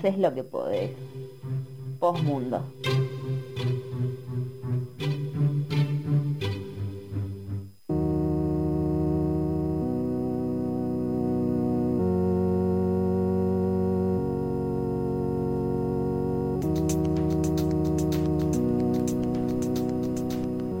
haces 0.00 0.18
lo 0.18 0.34
que 0.34 0.42
podés. 0.42 0.90
Postmundo. 1.98 2.64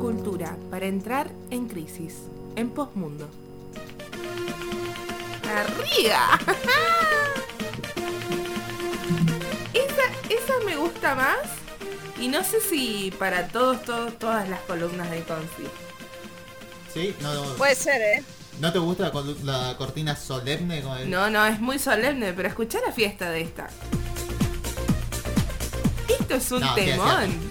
Cultura 0.00 0.56
para 0.70 0.86
entrar 0.86 1.30
en 1.50 1.68
crisis. 1.68 2.22
En 2.56 2.70
Postmundo. 2.70 3.28
¡Arriba! 5.44 6.38
gusta 10.80 11.14
más. 11.14 11.36
Y 12.18 12.28
no 12.28 12.44
sé 12.44 12.60
si 12.60 13.12
para 13.18 13.48
todos, 13.48 13.82
todos, 13.82 14.18
todas 14.18 14.48
las 14.48 14.60
columnas 14.60 15.10
de 15.10 15.22
Confi. 15.22 15.66
¿Sí? 16.92 17.14
No, 17.20 17.42
Puede 17.54 17.74
ser, 17.74 18.00
¿eh? 18.00 18.24
¿No 18.58 18.72
te 18.72 18.78
gusta 18.78 19.10
la, 19.44 19.68
la 19.68 19.76
cortina 19.78 20.14
solemne 20.16 20.82
con 20.82 20.98
el... 20.98 21.08
No, 21.08 21.30
no, 21.30 21.46
es 21.46 21.60
muy 21.60 21.78
solemne, 21.78 22.32
pero 22.34 22.48
escuchá 22.48 22.78
la 22.86 22.92
fiesta 22.92 23.30
de 23.30 23.40
esta. 23.42 23.68
Esto 26.08 26.34
es 26.34 26.52
un 26.52 26.60
No, 26.60 26.74
temón. 26.74 27.49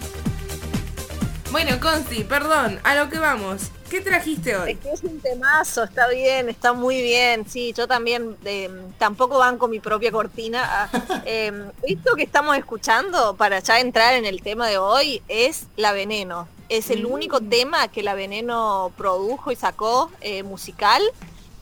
Bueno, 1.51 1.79
Conci, 1.79 2.23
perdón, 2.25 2.79
a 2.83 2.93
lo 2.95 3.09
que 3.09 3.17
vamos. 3.17 3.71
¿Qué 3.89 4.01
trajiste 4.01 4.51
Es 4.51 4.57
hoy? 4.59 4.75
que 4.75 4.91
es 4.91 5.01
un 5.03 5.19
temazo, 5.19 5.83
está 5.83 6.07
bien, 6.09 6.47
está 6.47 6.73
muy 6.73 7.01
bien. 7.01 7.49
Sí, 7.49 7.73
yo 7.75 7.87
también 7.87 8.37
eh, 8.45 8.69
tampoco 8.99 9.39
banco 9.39 9.67
mi 9.67 9.79
propia 9.79 10.11
cortina. 10.11 10.61
Ah, 10.63 10.89
eh, 11.25 11.51
esto 11.83 12.15
que 12.15 12.21
estamos 12.23 12.55
escuchando 12.55 13.35
para 13.35 13.59
ya 13.59 13.79
entrar 13.79 14.13
en 14.13 14.25
el 14.25 14.43
tema 14.43 14.67
de 14.67 14.77
hoy 14.77 15.23
es 15.27 15.65
La 15.75 15.91
Veneno. 15.91 16.47
Es 16.69 16.91
el 16.91 17.03
Mm. 17.07 17.11
único 17.11 17.41
tema 17.41 17.87
que 17.87 18.03
La 18.03 18.13
Veneno 18.13 18.91
produjo 18.95 19.51
y 19.51 19.55
sacó 19.55 20.11
eh, 20.21 20.43
musical. 20.43 21.01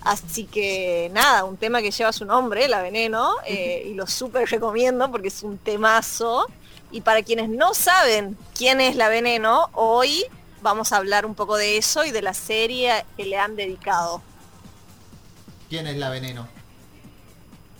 Así 0.01 0.45
que 0.45 1.09
nada, 1.13 1.45
un 1.45 1.55
tema 1.55 1.81
que 1.81 1.91
lleva 1.91 2.11
su 2.11 2.25
nombre, 2.25 2.67
La 2.67 2.81
Veneno, 2.81 3.35
eh, 3.45 3.83
y 3.87 3.93
lo 3.93 4.05
súper 4.05 4.49
recomiendo 4.49 5.09
porque 5.09 5.29
es 5.29 5.43
un 5.43 5.57
temazo. 5.57 6.45
Y 6.91 7.01
para 7.01 7.21
quienes 7.23 7.49
no 7.49 7.73
saben 7.73 8.37
quién 8.55 8.79
es 8.81 8.95
La 8.95 9.09
Veneno, 9.09 9.69
hoy 9.73 10.25
vamos 10.61 10.91
a 10.91 10.97
hablar 10.97 11.25
un 11.25 11.35
poco 11.35 11.57
de 11.57 11.77
eso 11.77 12.05
y 12.05 12.11
de 12.11 12.21
la 12.21 12.33
serie 12.33 13.05
que 13.15 13.25
le 13.25 13.37
han 13.37 13.55
dedicado. 13.55 14.21
¿Quién 15.69 15.87
es 15.87 15.97
la 15.97 16.09
veneno? 16.09 16.47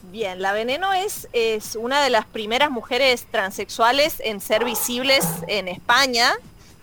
Bien, 0.04 0.42
La 0.42 0.54
Veneno 0.54 0.94
es, 0.94 1.28
es 1.34 1.76
una 1.76 2.02
de 2.04 2.10
las 2.10 2.26
primeras 2.26 2.70
mujeres 2.70 3.28
transexuales 3.30 4.22
en 4.24 4.40
ser 4.40 4.64
visibles 4.64 5.26
en 5.48 5.68
España, 5.68 6.34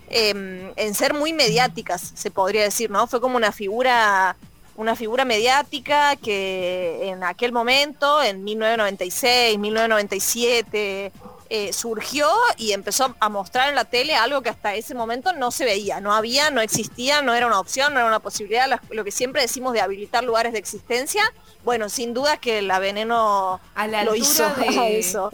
em, 0.09 0.71
en 0.75 0.93
ser 0.93 1.13
muy 1.13 1.33
mediáticas, 1.33 2.11
se 2.15 2.29
podría 2.29 2.63
decir, 2.63 2.91
¿no? 2.91 3.07
Fue 3.07 3.19
como 3.19 3.35
una 3.35 3.51
figura, 3.51 4.35
una 4.75 4.95
figura 4.95 5.25
mediática 5.25 6.15
que 6.17 7.09
en 7.09 7.23
aquel 7.23 7.51
momento, 7.51 8.21
en 8.21 8.43
1996, 8.43 9.57
1997, 9.57 11.11
eh, 11.49 11.71
surgió 11.73 12.27
y 12.57 12.71
empezó 12.73 13.15
a 13.19 13.29
mostrar 13.29 13.69
en 13.69 13.75
la 13.75 13.85
tele 13.85 14.15
algo 14.15 14.41
que 14.41 14.49
hasta 14.49 14.73
ese 14.75 14.95
momento 14.95 15.33
no 15.33 15.51
se 15.51 15.65
veía, 15.65 15.99
no 16.01 16.13
había, 16.13 16.49
no 16.49 16.61
existía, 16.61 17.21
no 17.21 17.33
era 17.33 17.47
una 17.47 17.59
opción, 17.59 17.93
no 17.93 17.99
era 17.99 18.07
una 18.07 18.19
posibilidad, 18.19 18.79
lo 18.89 19.03
que 19.03 19.11
siempre 19.11 19.41
decimos 19.41 19.73
de 19.73 19.81
habilitar 19.81 20.23
lugares 20.23 20.53
de 20.53 20.59
existencia. 20.59 21.23
Bueno, 21.63 21.89
sin 21.89 22.13
duda 22.13 22.37
que 22.37 22.61
la 22.61 22.79
veneno 22.79 23.59
A 23.75 23.87
la 23.87 24.03
lo 24.03 24.15
hizo 24.15 24.47
de- 24.55 24.99
eso. 24.99 25.31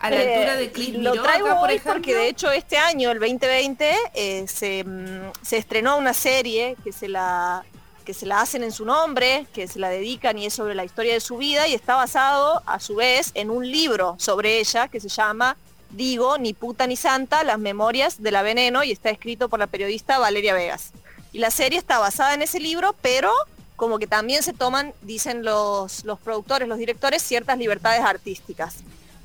A 0.00 0.10
la 0.10 0.16
altura 0.20 0.54
Eh, 0.54 0.58
de 0.58 0.72
Cris 0.72 0.94
lo 0.94 1.20
traigo 1.22 1.48
acá, 1.48 1.58
por 1.60 1.68
hoy 1.70 1.76
ejemplo. 1.76 1.92
porque 1.94 2.14
de 2.14 2.28
hecho 2.28 2.50
este 2.52 2.78
año, 2.78 3.10
el 3.10 3.18
2020, 3.18 3.96
eh, 4.14 4.44
se, 4.46 4.84
mm, 4.84 5.32
se 5.42 5.56
estrenó 5.56 5.96
una 5.96 6.14
serie 6.14 6.76
que 6.84 6.92
se 6.92 7.08
la 7.08 7.64
que 8.08 8.14
se 8.14 8.24
la 8.24 8.40
hacen 8.40 8.64
en 8.64 8.72
su 8.72 8.86
nombre, 8.86 9.46
que 9.52 9.68
se 9.68 9.78
la 9.78 9.90
dedican 9.90 10.38
y 10.38 10.46
es 10.46 10.54
sobre 10.54 10.74
la 10.74 10.82
historia 10.82 11.12
de 11.12 11.20
su 11.20 11.36
vida 11.36 11.68
y 11.68 11.74
está 11.74 11.94
basado 11.94 12.62
a 12.64 12.80
su 12.80 12.94
vez 12.94 13.32
en 13.34 13.50
un 13.50 13.70
libro 13.70 14.16
sobre 14.18 14.60
ella 14.60 14.88
que 14.88 14.98
se 14.98 15.10
llama 15.10 15.58
Digo, 15.90 16.38
ni 16.38 16.54
puta 16.54 16.86
ni 16.86 16.96
santa, 16.96 17.44
las 17.44 17.58
memorias 17.58 18.22
de 18.22 18.30
la 18.30 18.40
veneno 18.40 18.82
y 18.82 18.92
está 18.92 19.10
escrito 19.10 19.50
por 19.50 19.58
la 19.58 19.66
periodista 19.66 20.18
Valeria 20.18 20.54
Vegas. 20.54 20.92
Y 21.34 21.38
la 21.40 21.50
serie 21.50 21.78
está 21.78 21.98
basada 21.98 22.32
en 22.32 22.40
ese 22.40 22.60
libro, 22.60 22.94
pero 23.02 23.30
como 23.76 23.98
que 23.98 24.06
también 24.06 24.42
se 24.42 24.54
toman, 24.54 24.94
dicen 25.02 25.44
los, 25.44 26.06
los 26.06 26.18
productores, 26.18 26.66
los 26.66 26.78
directores, 26.78 27.22
ciertas 27.22 27.58
libertades 27.58 28.00
artísticas. 28.00 28.76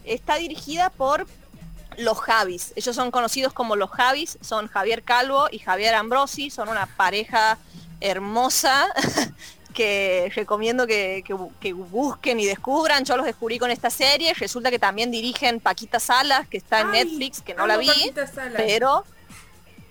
Está 0.04 0.36
dirigida 0.36 0.90
por 0.90 1.26
los 1.98 2.20
Javis. 2.20 2.74
Ellos 2.76 2.98
son 2.98 3.12
conocidos 3.12 3.54
como 3.54 3.78
los 3.78 3.92
Javis, 3.92 4.38
son 4.42 4.68
Javier 4.68 5.04
Calvo 5.04 5.48
y 5.50 5.60
Javier 5.60 5.96
Ambrosi, 5.96 6.50
son 6.50 6.68
una 6.68 6.86
pareja 6.86 7.58
hermosa 8.04 8.88
que 9.74 10.32
recomiendo 10.36 10.86
que, 10.86 11.24
que 11.26 11.34
bu- 11.34 11.52
que 11.60 11.74
busquen 11.74 12.40
y 12.40 12.46
descubran. 12.46 13.06
Yo 13.06 13.18
los 13.18 13.26
descubrí 13.26 13.58
con 13.58 13.72
esta 13.72 13.90
serie. 13.90 14.34
Resulta 14.36 14.70
que 14.70 14.78
también 14.78 15.10
dirigen 15.10 15.60
Paquita 15.60 16.00
Salas, 16.00 16.48
que 16.48 16.58
está 16.58 16.82
en 16.82 16.92
Ay, 16.92 17.06
Netflix, 17.06 17.42
que 17.42 17.56
no 17.56 17.66
la 17.66 17.78
vi, 17.78 17.90
pero, 18.56 19.04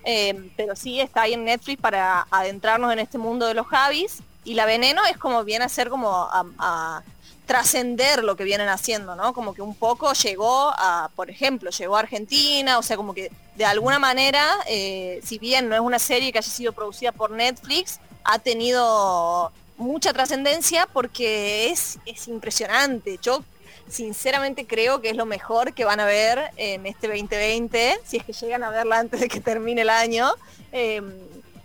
eh, 0.05 0.51
pero 0.57 0.77
sí 0.77 1.01
está 1.01 1.23
ahí 1.23 1.33
en 1.35 1.45
Netflix 1.45 1.81
para 1.81 2.27
adentrarnos 2.31 2.93
en 2.93 3.01
este 3.01 3.19
mundo 3.19 3.47
de 3.47 3.55
los 3.55 3.67
Javis. 3.67 4.19
Y 4.45 4.55
la 4.55 4.67
veneno 4.67 5.03
es 5.07 5.17
como 5.17 5.43
viene 5.45 5.65
a 5.65 5.69
ser 5.69 5.89
como 5.89 6.11
a, 6.13 6.45
a 6.59 7.03
trascender 7.47 8.23
lo 8.23 8.37
que 8.37 8.45
vienen 8.45 8.69
haciendo, 8.69 9.17
¿no? 9.17 9.35
Como 9.35 9.55
que 9.55 9.63
un 9.63 9.75
poco 9.75 10.13
llegó 10.13 10.71
a, 10.77 11.11
por 11.17 11.31
ejemplo, 11.31 11.71
llegó 11.71 11.97
a 11.97 12.01
Argentina, 12.01 12.79
o 12.79 12.83
sea, 12.83 12.97
como 12.97 13.15
que 13.15 13.31
de 13.57 13.65
alguna 13.65 13.99
manera, 13.99 14.47
eh, 14.67 15.21
si 15.25 15.39
bien 15.39 15.69
no 15.69 15.75
es 15.75 15.81
una 15.81 15.99
serie 15.99 16.33
que 16.33 16.39
haya 16.39 16.51
sido 16.51 16.73
producida 16.73 17.13
por 17.13 17.31
Netflix, 17.31 17.99
ha 18.25 18.39
tenido 18.39 19.53
mucha 19.77 20.13
trascendencia 20.13 20.87
porque 20.87 21.71
es, 21.71 21.99
es 22.07 22.29
impresionante. 22.29 23.19
Yo 23.21 23.45
sinceramente 23.89 24.67
creo 24.67 25.01
que 25.01 25.11
es 25.11 25.17
lo 25.17 25.27
mejor 25.27 25.75
que 25.75 25.85
van 25.85 26.01
a 26.01 26.07
ver 26.07 26.53
en 26.57 26.87
este 26.87 27.09
2020, 27.09 27.99
si 28.05 28.19
es 28.19 28.25
que 28.25 28.33
llegan 28.33 28.63
a 28.63 28.71
verla 28.71 28.99
antes 28.99 29.21
de 29.21 29.29
que 29.29 29.41
termine 29.41 29.83
el 29.83 29.91
año. 29.91 30.31
eh, 30.71 31.03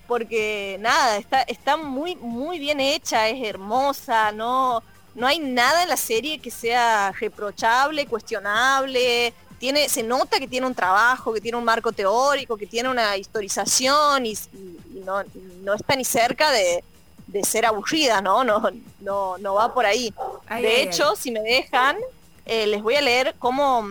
porque 0.07 0.77
nada, 0.79 1.17
está, 1.17 1.41
está 1.41 1.77
muy, 1.77 2.15
muy 2.15 2.59
bien 2.59 2.79
hecha, 2.79 3.27
es 3.27 3.45
hermosa, 3.45 4.31
no, 4.31 4.81
no 5.17 5.27
hay 5.27 5.39
nada 5.39 5.83
en 5.83 5.89
la 5.89 5.97
serie 5.97 6.39
que 6.39 6.51
sea 6.51 7.11
reprochable, 7.19 8.05
cuestionable. 8.05 9.33
Tiene, 9.59 9.89
se 9.89 10.03
nota 10.03 10.39
que 10.39 10.47
tiene 10.47 10.67
un 10.67 10.75
trabajo, 10.75 11.33
que 11.33 11.41
tiene 11.41 11.57
un 11.57 11.63
marco 11.63 11.91
teórico, 11.91 12.55
que 12.55 12.67
tiene 12.67 12.89
una 12.89 13.17
historización 13.17 14.25
y, 14.27 14.31
y- 14.33 14.77
y 14.97 15.01
no, 15.03 15.23
no 15.63 15.73
está 15.73 15.95
ni 15.95 16.05
cerca 16.05 16.51
de, 16.51 16.83
de 17.25 17.43
ser 17.43 17.65
aburrida, 17.65 18.21
¿no? 18.21 18.43
No, 18.43 18.69
no, 18.99 19.37
no 19.39 19.53
va 19.55 19.73
por 19.73 19.85
ahí. 19.87 20.13
Ay, 20.47 20.61
de 20.63 20.69
ay, 20.69 20.81
hecho, 20.83 21.15
si 21.15 21.31
me 21.31 21.39
dejan, 21.41 21.97
eh, 22.45 22.67
les 22.67 22.83
voy 22.83 22.95
a 22.95 23.01
leer 23.01 23.33
cómo, 23.39 23.83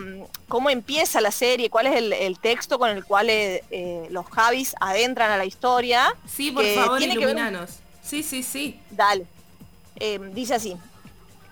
cómo 0.47 0.69
empieza 0.69 1.19
la 1.19 1.31
serie, 1.31 1.69
cuál 1.69 1.87
es 1.87 1.95
el, 1.97 2.13
el 2.13 2.39
texto 2.39 2.79
con 2.79 2.89
el 2.89 3.03
cual 3.03 3.29
eh, 3.29 3.61
eh, 3.69 4.07
los 4.09 4.25
Javis 4.27 4.73
adentran 4.79 5.29
a 5.31 5.35
la 5.37 5.43
historia. 5.45 6.15
Sí, 6.33 6.51
por 6.51 6.63
favor, 6.75 6.97
tiene 6.99 7.13
que 7.19 7.25
ver. 7.25 7.35
Sí, 8.01 8.23
sí, 8.23 8.41
sí. 8.41 8.79
Dale. 8.89 9.25
Dice 10.33 10.53
así. 10.55 10.77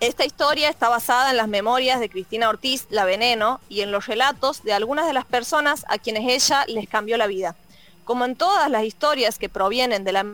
Esta 0.00 0.26
historia 0.26 0.68
está 0.68 0.90
basada 0.90 1.30
en 1.30 1.38
las 1.38 1.48
memorias 1.48 2.00
de 2.00 2.10
Cristina 2.10 2.50
Ortiz, 2.50 2.86
La 2.90 3.06
Veneno, 3.06 3.60
y 3.70 3.80
en 3.80 3.90
los 3.90 4.06
relatos 4.06 4.62
de 4.62 4.74
algunas 4.74 5.06
de 5.06 5.14
las 5.14 5.24
personas 5.24 5.86
a 5.88 5.96
quienes 5.96 6.28
ella 6.28 6.66
les 6.66 6.86
cambió 6.86 7.16
la 7.16 7.26
vida. 7.26 7.56
Como 8.04 8.26
en 8.26 8.36
todas 8.36 8.70
las 8.70 8.84
historias 8.84 9.38
que 9.38 9.48
provienen 9.48 10.04
de 10.04 10.12
la 10.12 10.26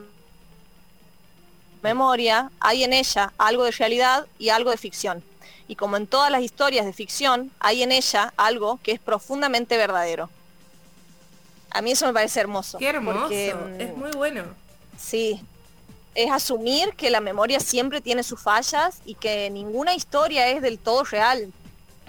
memoria, 1.80 2.50
hay 2.58 2.82
en 2.82 2.92
ella 2.92 3.32
algo 3.38 3.64
de 3.64 3.70
realidad 3.70 4.26
y 4.36 4.48
algo 4.48 4.70
de 4.70 4.76
ficción. 4.76 5.22
Y 5.68 5.76
como 5.76 5.96
en 5.96 6.08
todas 6.08 6.32
las 6.32 6.42
historias 6.42 6.84
de 6.84 6.92
ficción, 6.92 7.52
hay 7.60 7.84
en 7.84 7.92
ella 7.92 8.34
algo 8.36 8.80
que 8.82 8.90
es 8.90 8.98
profundamente 8.98 9.76
verdadero. 9.76 10.28
A 11.70 11.82
mí 11.82 11.92
eso 11.92 12.06
me 12.06 12.12
parece 12.12 12.40
hermoso. 12.40 12.78
Qué 12.78 12.88
hermoso. 12.88 13.20
porque, 13.20 13.54
mm, 13.54 13.80
es 13.80 13.96
muy 13.96 14.10
bueno. 14.10 14.42
Sí, 14.98 15.40
es 16.14 16.30
asumir 16.30 16.94
que 16.94 17.10
la 17.10 17.20
memoria 17.20 17.60
siempre 17.60 18.00
tiene 18.00 18.22
sus 18.22 18.40
fallas 18.40 19.00
y 19.04 19.14
que 19.14 19.48
ninguna 19.50 19.94
historia 19.94 20.48
es 20.48 20.60
del 20.62 20.78
todo 20.78 21.04
real, 21.04 21.52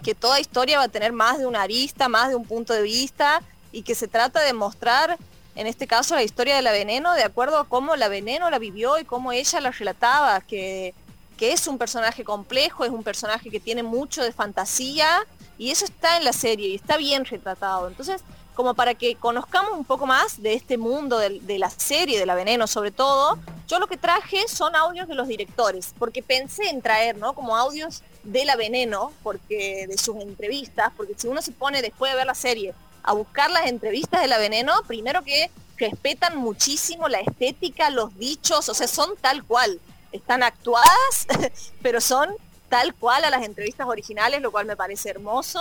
que 0.04 0.16
toda 0.16 0.40
historia 0.40 0.78
va 0.78 0.86
a 0.86 0.90
tener 0.90 1.14
más 1.14 1.40
de 1.40 1.46
una 1.46 1.62
arista, 1.62 2.10
más 2.10 2.30
de 2.30 2.36
un 2.36 2.46
punto 2.46 2.74
de 2.74 2.82
vista 2.82 3.42
y 3.72 3.84
que 3.84 3.96
se 3.96 4.08
trata 4.08 4.42
de 4.42 4.54
mostrar, 4.54 5.18
en 5.56 5.68
este 5.68 5.88
caso, 5.88 6.16
la 6.16 6.24
historia 6.24 6.56
de 6.56 6.62
la 6.62 6.72
veneno 6.72 7.14
de 7.14 7.24
acuerdo 7.24 7.58
a 7.58 7.68
cómo 7.68 7.96
la 7.96 8.08
veneno 8.08 8.50
la 8.50 8.60
vivió 8.60 9.00
y 9.00 9.06
cómo 9.06 9.32
ella 9.32 9.62
la 9.62 9.72
relataba, 9.72 10.42
que, 10.42 10.94
que 11.38 11.54
es 11.54 11.68
un 11.68 11.78
personaje 11.78 12.24
complejo, 12.24 12.86
es 12.86 12.92
un 12.92 13.04
personaje 13.04 13.50
que 13.50 13.60
tiene 13.60 13.84
mucho 13.84 14.22
de 14.22 14.32
fantasía 14.32 15.26
y 15.58 15.72
eso 15.72 15.86
está 15.86 16.18
en 16.18 16.26
la 16.26 16.34
serie 16.34 16.70
y 16.70 16.76
está 16.76 16.98
bien 16.98 17.26
retratado. 17.26 17.88
Entonces, 17.88 18.22
como 18.54 18.74
para 18.74 18.94
que 18.94 19.16
conozcamos 19.16 19.74
un 19.74 19.84
poco 19.84 20.06
más 20.06 20.42
de 20.42 20.54
este 20.54 20.78
mundo 20.78 21.18
de, 21.18 21.60
la 21.60 21.70
serie 21.70 22.20
de 22.20 22.26
la 22.26 22.36
veneno 22.36 22.68
sobre 22.68 22.92
todo, 22.92 23.38
yo 23.68 23.74
yo 23.74 23.80
lo 23.80 23.88
que 23.88 23.98
traje 23.98 24.48
son 24.48 24.76
audios 24.76 25.08
de 25.08 25.16
los 25.16 25.28
directores, 25.28 25.96
porque 25.98 26.22
pensé 26.22 26.70
en 26.70 26.84
traer, 26.84 27.18
¿no? 27.18 27.34
Como 27.34 27.58
audios 27.58 28.04
de 28.24 28.46
la 28.46 28.56
veneno, 28.56 29.12
porque 29.24 29.88
de 29.88 29.98
sus 29.98 30.18
entrevistas, 30.18 30.92
porque 30.96 31.16
si 31.18 31.28
uno 31.28 31.42
se 31.42 31.54
pone 31.54 31.82
después 31.82 32.12
de 32.12 32.18
ver 32.18 32.28
la 32.28 32.36
serie 32.36 32.76
a 33.02 33.14
buscar 33.14 33.50
las 33.50 33.66
entrevistas 33.66 34.22
de 34.22 34.28
la 34.28 34.38
veneno, 34.38 34.74
primero 34.86 35.24
que 35.24 35.50
respetan 35.78 36.38
muchísimo 36.38 37.10
la 37.10 37.20
estética, 37.20 37.90
los 37.90 38.16
dichos, 38.20 38.70
o 38.70 38.76
sea, 38.76 38.88
son 38.88 39.16
tal 39.20 39.44
cual. 39.44 39.80
Están 40.12 40.44
actuadas, 40.44 41.26
pero 41.82 42.00
son 42.00 42.30
tal 42.70 42.94
cual 42.94 43.24
a 43.24 43.32
las 43.32 43.44
entrevistas 43.44 43.88
originales, 43.88 44.40
lo 44.40 44.52
cual 44.52 44.68
me 44.68 44.76
parece 44.76 45.10
hermoso. 45.10 45.60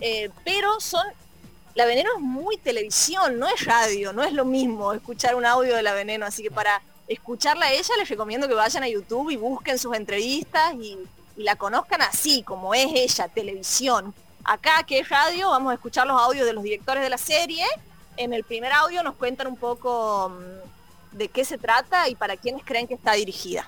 Eh, 0.00 0.30
pero 0.44 0.80
son 0.80 1.06
la 1.80 1.86
Veneno 1.86 2.10
es 2.14 2.20
muy 2.20 2.58
televisión, 2.58 3.38
no 3.38 3.48
es 3.48 3.64
radio, 3.64 4.12
no 4.12 4.22
es 4.22 4.34
lo 4.34 4.44
mismo 4.44 4.92
escuchar 4.92 5.34
un 5.34 5.46
audio 5.46 5.74
de 5.74 5.82
La 5.82 5.94
Veneno, 5.94 6.26
así 6.26 6.42
que 6.42 6.50
para 6.50 6.82
escucharla 7.08 7.64
a 7.64 7.72
ella 7.72 7.94
les 7.98 8.06
recomiendo 8.06 8.46
que 8.46 8.52
vayan 8.52 8.82
a 8.82 8.88
YouTube 8.88 9.30
y 9.30 9.36
busquen 9.36 9.78
sus 9.78 9.96
entrevistas 9.96 10.74
y, 10.74 10.98
la 11.36 11.56
conozcan 11.56 12.02
así, 12.02 12.42
como 12.42 12.74
es 12.74 12.88
ella, 12.92 13.28
televisión. 13.28 14.12
Acá, 14.44 14.82
que 14.86 14.98
es 14.98 15.08
radio, 15.08 15.48
vamos 15.48 15.70
a 15.70 15.74
escuchar 15.74 16.06
los 16.06 16.20
audios 16.20 16.44
de 16.44 16.52
los 16.52 16.62
directores 16.62 17.02
de 17.02 17.08
la 17.08 17.16
serie. 17.16 17.64
En 18.18 18.34
el 18.34 18.44
primer 18.44 18.72
audio 18.72 19.02
nos 19.02 19.14
cuentan 19.14 19.46
un 19.46 19.56
poco 19.56 20.28
mm, 20.28 21.16
de 21.16 21.28
qué 21.28 21.46
se 21.46 21.56
trata 21.56 22.10
y 22.10 22.14
para 22.14 22.36
quiénes 22.36 22.62
creen 22.62 22.86
que 22.86 22.92
está 22.92 23.14
dirigida. 23.14 23.66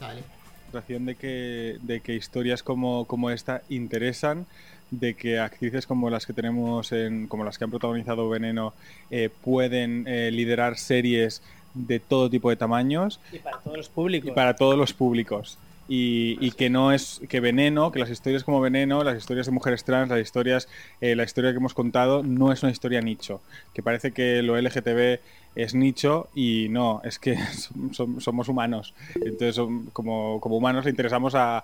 Vale. 0.00 0.24
De 0.72 1.16
que, 1.16 1.76
de 1.82 2.00
que 2.00 2.14
historias 2.14 2.62
como, 2.62 3.04
como 3.04 3.28
esta 3.28 3.60
interesan 3.68 4.46
de 4.92 5.14
que 5.14 5.40
actrices 5.40 5.86
como 5.86 6.10
las 6.10 6.26
que 6.26 6.32
tenemos, 6.32 6.92
en, 6.92 7.26
como 7.26 7.44
las 7.44 7.58
que 7.58 7.64
han 7.64 7.70
protagonizado 7.70 8.28
Veneno, 8.28 8.74
eh, 9.10 9.30
pueden 9.42 10.04
eh, 10.06 10.30
liderar 10.30 10.78
series 10.78 11.42
de 11.74 11.98
todo 11.98 12.30
tipo 12.30 12.50
de 12.50 12.56
tamaños. 12.56 13.18
Y 13.32 13.38
para 13.38 13.58
todos 13.58 13.76
los 13.78 13.88
públicos. 13.88 14.30
Y 14.30 14.34
para 14.34 14.54
todos 14.54 14.78
los 14.78 14.92
públicos. 14.92 15.58
Y, 15.94 16.52
que 16.52 16.70
no 16.70 16.90
es 16.90 17.20
que 17.28 17.40
Veneno, 17.40 17.92
que 17.92 17.98
las 17.98 18.08
historias 18.08 18.44
como 18.44 18.62
Veneno, 18.62 19.04
las 19.04 19.18
historias 19.18 19.44
de 19.44 19.52
mujeres 19.52 19.84
trans, 19.84 20.08
las 20.08 20.20
historias, 20.20 20.66
eh, 21.02 21.14
la 21.14 21.22
historia 21.22 21.50
que 21.50 21.58
hemos 21.58 21.74
contado, 21.74 22.22
no 22.22 22.50
es 22.50 22.62
una 22.62 22.72
historia 22.72 23.02
nicho. 23.02 23.42
Que 23.74 23.82
parece 23.82 24.12
que 24.12 24.40
lo 24.40 24.58
LGTB 24.58 25.20
es 25.54 25.74
nicho 25.74 26.30
y 26.34 26.68
no, 26.70 27.02
es 27.04 27.18
que 27.18 27.36
somos 27.92 28.48
humanos. 28.48 28.94
Entonces, 29.16 29.62
como, 29.92 30.40
como 30.40 30.56
humanos 30.56 30.86
le 30.86 30.92
interesamos 30.92 31.34
a, 31.34 31.62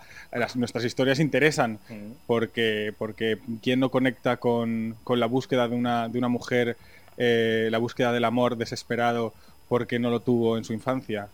nuestras 0.57 0.85
historias 0.85 1.21
interesan, 1.21 1.79
porque, 2.27 2.93
porque 2.99 3.39
¿quién 3.63 3.81
no 3.81 3.91
conecta 3.91 4.37
con, 4.37 4.97
con 5.05 5.21
la 5.21 5.27
búsqueda 5.27 5.69
de 5.69 5.75
una, 5.75 6.11
de 6.11 6.19
una 6.19 6.29
mujer, 6.29 6.77
eh, 7.17 7.69
la 7.71 7.79
búsqueda 7.79 8.13
del 8.13 8.27
amor 8.27 8.59
desesperado 8.59 9.33
porque 9.71 9.99
no 9.99 10.11
lo 10.11 10.21
tuvo 10.21 10.59
en 10.59 10.65
su 10.65 10.75
infancia? 10.75 11.29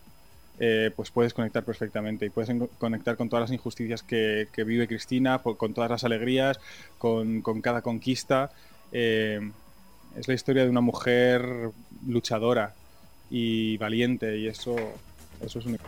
Eh, 0.59 0.91
pues 0.95 1.11
puedes 1.11 1.33
conectar 1.33 1.65
perfectamente 1.65 2.25
y 2.25 2.29
puedes 2.29 2.49
conectar 2.77 3.17
con 3.17 3.27
todas 3.27 3.49
las 3.49 3.51
injusticias 3.51 4.03
que, 4.03 4.47
vive 4.55 4.87
Cristina, 4.87 5.39
con 5.39 5.73
todas 5.73 5.91
las 5.91 6.03
alegrías, 6.03 6.59
con, 6.97 7.41
cada 7.61 7.81
conquista. 7.81 8.51
Eh, 8.91 9.51
es 10.17 10.27
la 10.27 10.33
historia 10.33 10.63
de 10.63 10.69
una 10.69 10.81
mujer 10.81 11.71
luchadora 12.07 12.73
y 13.29 13.77
valiente 13.77 14.37
y 14.37 14.47
eso, 14.47 14.75
eso 15.41 15.59
es 15.59 15.65
único. 15.65 15.85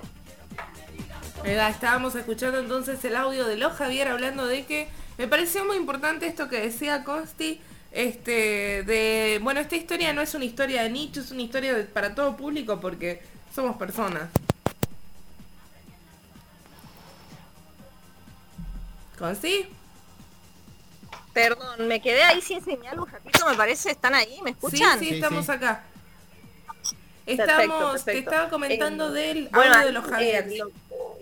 Estábamos 1.46 2.16
escuchando 2.16 2.60
entonces 2.60 3.04
el 3.06 3.16
audio 3.16 3.46
de 3.46 3.56
Lo 3.56 3.70
Javier 3.70 4.10
hablando 4.10 4.48
de 4.48 4.66
que 4.66 4.88
me 5.18 5.28
pareció 5.28 5.64
muy 5.66 5.78
importante 5.78 6.28
esto 6.28 6.50
que 6.50 6.60
decía 6.60 7.04
Consti, 7.06 7.62
este, 7.92 8.84
de, 8.84 9.40
bueno, 9.42 9.62
esta 9.62 9.78
historia 9.78 10.12
no 10.12 10.22
es 10.22 10.36
una 10.36 10.46
historia 10.46 10.84
de 10.84 10.90
nicho, 10.90 11.22
es 11.22 11.32
una 11.32 11.44
historia 11.44 11.88
para 11.94 12.14
todo 12.14 12.36
público 12.36 12.80
porque 12.82 13.22
somos 13.54 13.78
personas. 13.78 14.30
¿Consti? 19.18 19.68
Perdón, 21.34 21.88
me 21.88 22.02
quedé 22.02 22.24
ahí 22.24 22.42
sin 22.42 22.64
señal 22.64 23.00
un 23.00 23.08
ratito, 23.08 23.48
me 23.48 23.56
parece. 23.56 23.92
¿Están 23.92 24.16
ahí? 24.16 24.40
¿Me 24.44 24.52
escuchan? 24.52 25.00
Sí, 25.00 25.10
sí, 25.10 25.16
estamos 25.16 25.50
acá. 25.50 25.84
Estamos, 27.26 28.06
te 28.06 28.20
estaba 28.20 28.50
comentando 28.50 29.14
eh, 29.16 29.34
del 29.34 29.50
audio 29.52 29.86
de 29.86 29.92
los 29.92 30.06
eh, 30.06 30.10
Javier. 30.10 30.48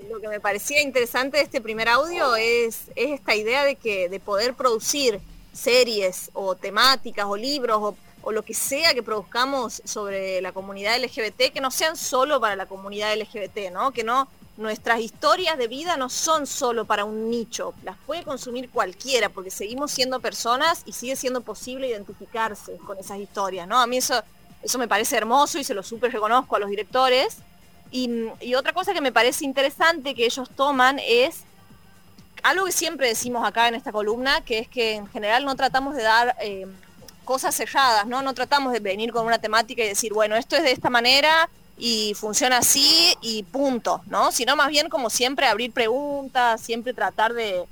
lo, 0.07 0.21
que 0.21 0.27
me 0.27 0.39
parecía 0.39 0.81
interesante 0.81 1.38
de 1.38 1.44
este 1.44 1.62
primer 1.62 1.89
audio 1.89 2.36
es, 2.36 2.92
es 2.95 3.12
esta 3.12 3.33
idea 3.36 3.63
de 3.63 3.75
que 3.75 4.07
de 4.07 4.19
poder 4.19 4.53
producir 4.53 5.19
series 5.51 6.30
o 6.33 6.56
temáticas 6.56 7.25
o 7.25 7.36
libros 7.36 7.77
o, 7.81 7.98
o, 8.21 8.31
lo 8.31 8.44
que 8.44 8.53
sea 8.53 8.94
que 8.94 9.01
produzcamos 9.01 9.81
sobre 9.83 10.41
la 10.41 10.51
comunidad 10.51 11.01
LGBT 11.03 11.51
que 11.51 11.59
no 11.59 11.71
sean 11.71 11.98
solo 11.98 12.39
para 12.39 12.56
la 12.56 12.68
comunidad 12.68 13.15
LGBT, 13.15 13.71
¿no? 13.74 13.91
Que 13.91 14.03
no 14.03 14.30
nuestras 14.57 15.02
historias 15.02 15.57
de 15.57 15.68
vida 15.68 15.98
no 15.98 16.10
son 16.10 16.48
solo 16.48 16.86
para 16.86 17.04
un 17.04 17.30
nicho, 17.30 17.74
las 17.84 17.98
puede 18.06 18.24
consumir 18.24 18.69
cualquiera, 18.69 19.30
porque 19.30 19.52
seguimos 19.52 19.92
siendo 19.92 20.19
personas 20.22 20.84
y 20.86 20.94
sigue 20.94 21.16
siendo 21.16 21.42
posible 21.42 21.90
identificarse 21.90 22.78
con 22.78 22.98
esas 22.98 23.19
historias, 23.19 23.68
¿no? 23.68 23.80
A 23.80 23.88
mí 23.88 23.98
eso, 23.98 24.24
eso 24.63 24.78
me 24.78 24.88
parece 24.88 25.18
hermoso 25.18 25.60
y 25.60 25.63
se 25.63 25.74
lo 25.74 25.84
súper 25.84 26.13
reconozco 26.13 26.56
a 26.56 26.60
los 26.60 26.69
directores. 26.69 27.38
Y, 27.92 28.31
otra 28.56 28.74
cosa 28.74 28.94
que 28.94 29.02
me 29.02 29.12
parece 29.12 29.46
interesante 29.46 30.16
que 30.16 30.25
ellos 30.25 30.50
toman 30.56 31.00
es 31.06 31.44
algo 32.44 32.66
que 32.66 32.72
siempre 32.72 33.08
decimos 33.08 33.46
acá 33.46 33.68
en 33.68 33.75
esta 33.75 33.92
columna, 33.92 34.42
que 34.42 34.60
es 34.60 34.68
que 34.68 34.96
en 34.96 35.08
general 35.08 35.46
no 35.46 35.56
tratamos 35.56 35.96
de 35.96 36.04
dar 36.04 36.36
eh, 36.42 36.66
cosas 37.25 37.56
selladas, 37.56 38.06
¿no? 38.06 38.22
No 38.22 38.34
tratamos 38.34 38.72
de 38.72 38.80
venir 38.80 39.12
con 39.12 39.25
una 39.25 39.40
temática 39.40 39.84
y 39.84 39.88
decir, 39.88 40.13
bueno, 40.13 40.36
esto 40.36 40.56
es 40.56 40.63
de 40.63 40.72
esta 40.72 40.90
manera 40.90 41.50
y 41.77 42.13
funciona 42.16 42.60
así 42.60 43.16
y 43.22 43.44
punto, 43.44 44.01
¿no? 44.07 44.31
Sino 44.31 44.56
más 44.56 44.69
bien 44.69 44.89
como 44.89 45.10
siempre 45.10 45.48
abrir 45.48 45.72
preguntas, 45.72 46.62
siempre 46.62 46.94
tratar 46.94 47.33
de, 47.33 47.66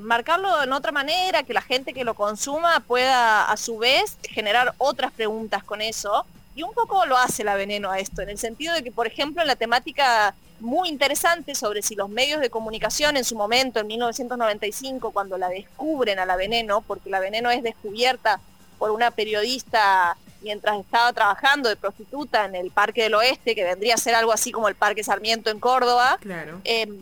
marcarlo 0.00 0.62
en 0.62 0.72
otra 0.72 0.90
manera, 0.90 1.42
que 1.42 1.52
la 1.52 1.60
gente 1.60 1.92
que 1.92 2.04
lo 2.04 2.14
consuma 2.14 2.80
pueda 2.80 3.44
a 3.44 3.56
su 3.58 3.76
vez 3.76 4.16
generar 4.22 4.74
otras 4.78 5.12
preguntas 5.12 5.62
con 5.62 5.82
eso. 5.82 6.24
Y 6.54 6.62
un 6.62 6.72
poco 6.72 7.06
lo 7.06 7.16
hace 7.16 7.44
la 7.44 7.54
veneno 7.54 7.90
a 7.90 8.00
esto, 8.00 8.22
en 8.22 8.30
el 8.30 8.38
sentido 8.38 8.74
de 8.74 8.82
que, 8.82 8.90
por 8.90 9.06
ejemplo, 9.06 9.42
en 9.42 9.48
la 9.48 9.54
temática 9.54 10.34
muy 10.60 10.88
interesante 10.88 11.54
sobre 11.54 11.82
si 11.82 11.94
los 11.94 12.08
medios 12.08 12.40
de 12.40 12.50
comunicación 12.50 13.16
en 13.16 13.24
su 13.24 13.36
momento, 13.36 13.78
en 13.78 13.86
1995, 13.86 15.12
cuando 15.12 15.38
la 15.38 15.48
descubren 15.48 16.18
a 16.18 16.26
la 16.26 16.34
veneno, 16.34 16.80
porque 16.80 17.10
la 17.10 17.20
veneno 17.20 17.50
es 17.50 17.62
descubierta 17.62 18.40
por 18.78 18.90
una 18.90 19.10
periodista 19.10 20.16
mientras 20.40 20.78
estaba 20.78 21.12
trabajando 21.12 21.68
de 21.68 21.76
prostituta 21.76 22.44
en 22.44 22.54
el 22.54 22.70
Parque 22.70 23.02
del 23.02 23.14
Oeste, 23.14 23.54
que 23.54 23.64
vendría 23.64 23.94
a 23.94 23.98
ser 23.98 24.14
algo 24.14 24.32
así 24.32 24.52
como 24.52 24.68
el 24.68 24.74
Parque 24.74 25.04
Sarmiento 25.04 25.50
en 25.50 25.60
Córdoba. 25.60 26.18
Claro. 26.20 26.60
Em, 26.64 26.98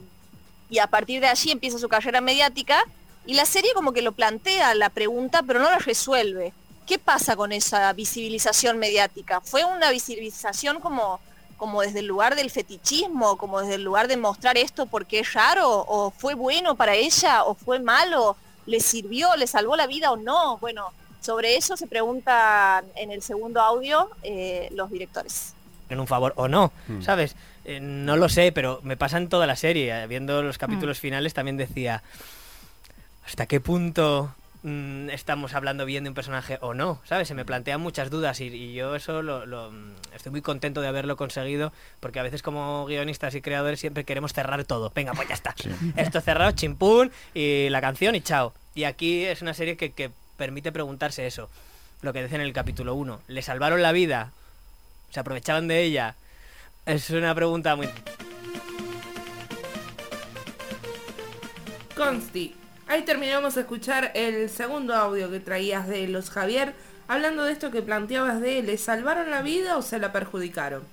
y 0.68 0.78
a 0.78 0.86
partir 0.86 1.20
de 1.20 1.28
allí 1.28 1.50
empieza 1.50 1.78
su 1.78 1.88
carrera 1.88 2.20
mediática 2.20 2.82
y 3.24 3.34
la 3.34 3.44
serie 3.44 3.72
como 3.74 3.92
que 3.92 4.02
lo 4.02 4.12
plantea 4.12 4.74
la 4.74 4.88
pregunta, 4.88 5.42
pero 5.42 5.60
no 5.60 5.70
la 5.70 5.78
resuelve. 5.78 6.52
¿Qué 6.86 6.98
pasa 6.98 7.34
con 7.34 7.52
esa 7.52 7.92
visibilización 7.92 8.78
mediática? 8.78 9.40
¿Fue 9.40 9.64
una 9.64 9.90
visibilización 9.90 10.80
como, 10.80 11.20
como 11.56 11.82
desde 11.82 11.98
el 11.98 12.06
lugar 12.06 12.36
del 12.36 12.50
fetichismo, 12.50 13.36
como 13.36 13.60
desde 13.60 13.74
el 13.74 13.82
lugar 13.82 14.06
de 14.06 14.16
mostrar 14.16 14.56
esto 14.56 14.86
porque 14.86 15.20
es 15.20 15.32
raro? 15.32 15.84
¿O 15.88 16.12
fue 16.12 16.34
bueno 16.34 16.76
para 16.76 16.94
ella? 16.94 17.42
¿O 17.42 17.54
fue 17.54 17.80
malo? 17.80 18.36
¿Le 18.66 18.78
sirvió? 18.78 19.34
¿Le 19.34 19.48
salvó 19.48 19.76
la 19.76 19.88
vida 19.88 20.12
o 20.12 20.16
no? 20.16 20.58
Bueno, 20.58 20.92
sobre 21.26 21.56
eso 21.56 21.76
se 21.76 21.88
preguntan 21.88 22.84
en 22.94 23.10
el 23.10 23.20
segundo 23.20 23.60
audio 23.60 24.08
eh, 24.22 24.68
los 24.72 24.92
directores. 24.92 25.54
En 25.88 25.98
un 25.98 26.06
favor 26.06 26.32
o 26.36 26.46
no, 26.46 26.72
hmm. 26.86 27.02
¿sabes? 27.02 27.34
Eh, 27.64 27.80
no 27.80 28.16
lo 28.16 28.28
sé, 28.28 28.52
pero 28.52 28.78
me 28.84 28.96
pasa 28.96 29.18
en 29.18 29.28
toda 29.28 29.44
la 29.46 29.56
serie. 29.56 30.06
Viendo 30.06 30.40
los 30.42 30.56
capítulos 30.56 30.98
hmm. 30.98 31.00
finales 31.00 31.34
también 31.34 31.56
decía, 31.56 32.04
¿hasta 33.26 33.46
qué 33.46 33.60
punto 33.60 34.32
mm, 34.62 35.10
estamos 35.10 35.54
hablando 35.54 35.84
bien 35.84 36.04
de 36.04 36.10
un 36.10 36.14
personaje 36.14 36.58
o 36.60 36.74
no? 36.74 37.00
¿Sabes? 37.04 37.26
Se 37.26 37.34
me 37.34 37.44
plantean 37.44 37.80
muchas 37.80 38.08
dudas 38.08 38.40
y, 38.40 38.72
yo 38.72 38.94
eso 38.94 39.20
lo, 39.20 39.72
mm, 39.72 39.94
estoy 40.14 40.30
muy 40.30 40.42
contento 40.42 40.80
de 40.80 40.86
haberlo 40.86 41.16
conseguido 41.16 41.72
porque 41.98 42.20
a 42.20 42.22
veces 42.22 42.40
como 42.40 42.86
guionistas 42.86 43.34
y 43.34 43.40
creadores 43.40 43.80
siempre 43.80 44.04
queremos 44.04 44.32
cerrar 44.32 44.64
todo. 44.64 44.92
Venga, 44.94 45.12
pues 45.12 45.26
ya 45.26 45.34
está. 45.34 45.56
Esto 45.96 46.20
cerrado, 46.20 46.52
chimpún 46.52 47.10
y 47.34 47.68
la 47.70 47.80
canción 47.80 48.14
y 48.14 48.20
chao. 48.20 48.52
Y 48.76 48.84
aquí 48.84 49.24
es 49.24 49.42
una 49.42 49.54
serie 49.54 49.76
que, 49.76 49.90
que 49.90 50.12
permite 50.36 50.72
preguntarse 50.72 51.26
eso. 51.26 51.48
Lo 52.02 52.12
que 52.12 52.22
dice 52.22 52.34
en 52.34 52.42
el 52.42 52.52
capítulo 52.52 52.94
1. 52.94 53.22
¿Le 53.28 53.42
salvaron 53.42 53.82
la 53.82 53.92
vida? 53.92 54.32
¿Se 55.10 55.20
aprovechaban 55.20 55.68
de 55.68 55.82
ella? 55.82 56.14
Es 56.84 57.10
una 57.10 57.34
pregunta 57.34 57.74
muy... 57.74 57.88
Consti, 61.96 62.54
ahí 62.86 63.02
terminamos 63.02 63.54
de 63.54 63.62
escuchar 63.62 64.12
el 64.14 64.50
segundo 64.50 64.94
audio 64.94 65.30
que 65.30 65.40
traías 65.40 65.88
de 65.88 66.06
los 66.08 66.28
Javier, 66.28 66.74
hablando 67.08 67.44
de 67.44 67.52
esto 67.52 67.70
que 67.70 67.80
planteabas 67.80 68.40
de 68.42 68.62
¿le 68.62 68.76
salvaron 68.76 69.30
la 69.30 69.40
vida 69.40 69.78
o 69.78 69.82
se 69.82 69.98
la 69.98 70.12
perjudicaron? 70.12 70.84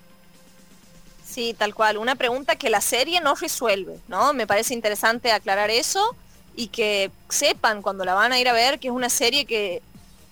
Sí, 1.26 1.54
tal 1.58 1.76
cual, 1.76 1.98
una 1.98 2.16
pregunta 2.16 2.56
que 2.56 2.70
la 2.70 2.80
serie 2.80 3.20
no 3.20 3.36
resuelve, 3.36 4.00
¿no? 4.08 4.34
Me 4.34 4.48
parece 4.48 4.74
interesante 4.74 5.32
aclarar 5.32 5.70
eso 5.70 6.16
y 6.56 6.68
que 6.68 7.12
sepan 7.30 7.82
cuando 7.82 8.06
la 8.06 8.14
van 8.14 8.32
a 8.34 8.40
ir 8.40 8.48
a 8.48 8.54
ver 8.54 8.80
que 8.80 8.88
es 8.88 8.94
una 8.94 9.10
serie 9.10 9.46
que, 9.46 9.82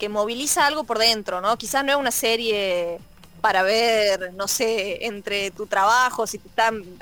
moviliza 0.10 0.66
algo 0.66 0.84
por 0.84 0.98
dentro, 0.98 1.42
¿no? 1.42 1.56
Quizás 1.58 1.86
no 1.86 1.92
es 1.92 1.98
una 1.98 2.10
serie 2.10 2.98
para 3.40 3.62
ver, 3.62 4.34
no 4.34 4.48
sé, 4.48 5.06
entre 5.06 5.52
tu 5.52 5.68
trabajo, 5.68 6.26
si 6.26 6.40
te 6.40 6.50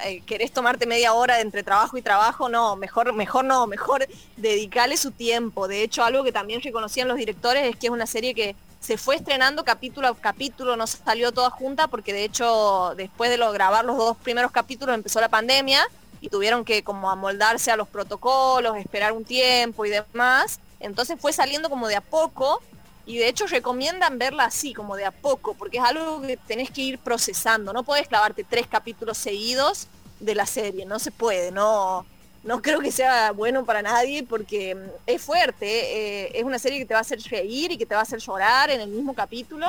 eh, 0.04 0.22
querés 0.26 0.52
tomarte 0.52 0.86
media 0.86 1.14
hora 1.14 1.40
entre 1.40 1.64
trabajo 1.64 1.98
y 1.98 2.02
trabajo, 2.02 2.50
no, 2.50 2.76
mejor, 2.76 3.14
mejor 3.14 3.46
no, 3.46 3.68
mejor 3.68 4.06
dedicarle 4.36 4.98
su 4.98 5.12
tiempo. 5.12 5.70
De 5.70 5.82
hecho, 5.82 6.04
algo 6.04 6.26
que 6.26 6.34
también 6.34 6.62
reconocían 6.62 7.08
los 7.08 7.18
directores 7.18 7.70
es 7.70 7.78
que 7.78 7.88
es 7.88 7.92
una 7.92 8.06
serie 8.06 8.34
que 8.36 8.54
se 8.82 8.98
fue 8.98 9.16
estrenando 9.16 9.64
capítulo 9.64 10.08
a 10.10 10.16
capítulo, 10.16 10.76
no 10.76 10.88
salió 10.88 11.32
toda 11.32 11.50
junta, 11.50 11.88
porque 11.88 12.12
de 12.12 12.24
hecho 12.24 12.94
después 12.96 13.30
de 13.30 13.38
lo, 13.38 13.52
grabar 13.52 13.86
los 13.86 13.98
dos 13.98 14.18
primeros 14.18 14.52
capítulos 14.52 14.96
empezó 14.96 15.22
la 15.22 15.30
pandemia 15.30 15.86
y 16.22 16.30
tuvieron 16.30 16.66
que 16.66 16.84
como 16.84 17.10
amoldarse 17.10 17.72
a 17.72 17.78
los 17.78 17.88
protocolos, 17.88 18.78
esperar 18.78 19.12
un 19.14 19.26
tiempo 19.26 19.86
y 19.86 19.90
demás. 19.90 20.60
Entonces 20.80 21.20
fue 21.20 21.34
saliendo 21.34 21.70
como 21.70 21.88
de 21.88 21.96
a 21.96 22.02
poco 22.02 22.62
y 23.06 23.18
de 23.18 23.28
hecho 23.28 23.48
recomiendan 23.48 24.20
verla 24.20 24.46
así, 24.46 24.74
como 24.74 24.96
de 24.96 25.06
a 25.06 25.12
poco, 25.12 25.56
porque 25.56 25.78
es 25.78 25.84
algo 25.84 26.22
que 26.22 26.38
tenés 26.38 26.70
que 26.70 26.82
ir 26.82 27.00
procesando. 27.00 27.74
No 27.74 27.84
podés 27.84 28.08
clavarte 28.08 28.44
tres 28.44 28.68
capítulos 28.68 29.18
seguidos 29.18 29.88
de 30.20 30.36
la 30.36 30.46
serie, 30.46 30.86
no 30.86 31.00
se 31.00 31.12
puede, 31.12 31.52
no, 31.52 32.06
no 32.44 32.62
creo 32.62 32.80
que 32.80 32.92
sea 32.92 33.32
bueno 33.32 33.66
para 33.66 33.82
nadie 33.82 34.24
porque 34.24 34.76
mm, 34.76 34.80
es 35.08 35.22
fuerte, 35.22 35.66
eh, 35.66 36.32
es 36.36 36.44
una 36.44 36.60
serie 36.60 36.80
que 36.80 36.86
te 36.86 36.94
va 36.94 37.00
a 37.00 37.02
hacer 37.02 37.20
reír 37.22 37.72
y 37.72 37.78
que 37.78 37.86
te 37.86 37.96
va 37.96 38.02
a 38.02 38.04
hacer 38.04 38.20
llorar 38.20 38.70
en 38.70 38.82
el 38.82 38.90
mismo 38.90 39.14
capítulo. 39.14 39.68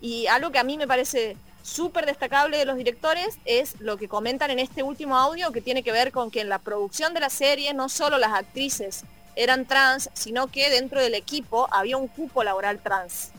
Y 0.00 0.26
algo 0.26 0.52
que 0.52 0.58
a 0.58 0.64
mí 0.64 0.76
me 0.76 0.86
parece 0.86 1.36
súper 1.66 2.06
destacable 2.06 2.56
de 2.56 2.64
los 2.64 2.76
directores 2.76 3.38
es 3.44 3.80
lo 3.80 3.96
que 3.96 4.08
comentan 4.08 4.50
en 4.50 4.60
este 4.60 4.82
último 4.82 5.16
audio 5.16 5.50
que 5.50 5.60
tiene 5.60 5.82
que 5.82 5.90
ver 5.90 6.12
con 6.12 6.30
que 6.30 6.40
en 6.40 6.48
la 6.48 6.60
producción 6.60 7.12
de 7.12 7.20
la 7.20 7.28
serie 7.28 7.74
no 7.74 7.88
solo 7.88 8.18
las 8.18 8.32
actrices 8.32 9.04
eran 9.34 9.66
trans, 9.66 10.08
sino 10.14 10.46
que 10.46 10.70
dentro 10.70 11.00
del 11.00 11.14
equipo 11.14 11.68
había 11.72 11.96
un 11.96 12.06
cupo 12.06 12.44
laboral 12.44 12.78
trans. 12.78 13.32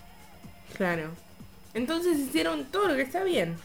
Claro. 0.76 1.10
Entonces 1.74 2.20
hicieron 2.20 2.66
todo 2.66 2.90
lo 2.90 2.96
que 2.96 3.02
está 3.02 3.24
bien. 3.24 3.58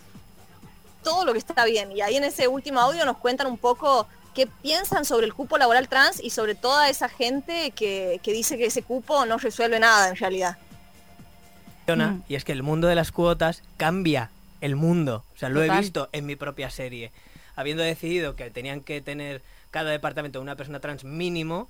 Todo 1.02 1.24
lo 1.24 1.32
que 1.32 1.40
está 1.40 1.64
bien. 1.64 1.90
Y 1.92 2.00
ahí 2.00 2.16
en 2.16 2.24
ese 2.24 2.46
último 2.46 2.80
audio 2.80 3.04
nos 3.04 3.18
cuentan 3.18 3.48
un 3.48 3.58
poco 3.58 4.06
qué 4.32 4.46
piensan 4.46 5.04
sobre 5.04 5.26
el 5.26 5.34
cupo 5.34 5.58
laboral 5.58 5.88
trans 5.88 6.22
y 6.22 6.30
sobre 6.30 6.54
toda 6.54 6.88
esa 6.88 7.08
gente 7.08 7.72
que, 7.72 8.20
dice 8.24 8.56
que 8.56 8.66
ese 8.66 8.82
cupo 8.82 9.26
no 9.26 9.38
resuelve 9.38 9.80
nada 9.80 10.08
en 10.08 10.16
realidad. 10.16 10.56
Mm. 11.88 12.22
Y 12.28 12.36
es 12.36 12.44
que 12.44 12.52
el 12.52 12.62
mundo 12.62 12.86
de 12.86 12.94
las 12.94 13.10
cuotas 13.10 13.62
cambia 13.76 14.30
el 14.62 14.76
mundo. 14.76 15.24
O 15.34 15.38
sea, 15.38 15.50
lo 15.50 15.62
he 15.62 15.68
visto 15.78 16.08
en 16.12 16.24
mi 16.24 16.36
propia 16.36 16.70
serie. 16.70 17.12
Habiendo 17.54 17.82
decidido 17.82 18.34
que 18.34 18.50
tenían 18.50 18.80
que 18.80 19.02
tener 19.02 19.42
cada 19.70 19.90
departamento 19.90 20.40
una 20.40 20.56
persona 20.56 20.80
trans 20.80 21.04
mínimo, 21.04 21.68